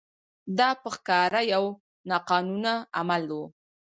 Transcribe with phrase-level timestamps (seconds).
[0.57, 1.65] دا په ښکاره یو
[2.09, 3.41] ناقانونه عمل و.